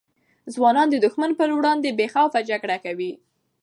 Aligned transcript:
ځوانان 0.53 0.87
د 0.91 0.95
دښمن 1.05 1.31
پر 1.39 1.49
وړاندې 1.57 1.95
بې 1.97 2.07
خوف 2.13 2.33
جګړه 2.49 2.77
کوي. 2.85 3.11